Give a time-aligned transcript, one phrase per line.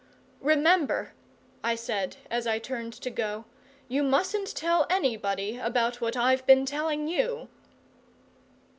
[0.39, 1.13] "Remember,"
[1.63, 3.45] I said as I turned to go,
[3.87, 7.49] "you mustn't tell anybody about what I've been telling you!"